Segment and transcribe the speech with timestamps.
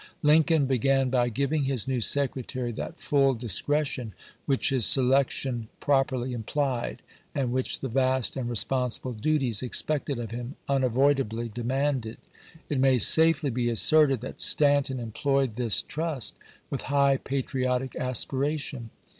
[0.23, 4.13] Lincoln began by giving his new Secretaiy that full ciiscretion
[4.47, 7.03] which his selection properly implied,
[7.35, 12.17] and which the vast and responsible duties expected of him unavoidably demanded.
[12.67, 16.33] It may safely be asserted that Stanton employed this trust
[16.71, 18.89] with high patriotic aspiration.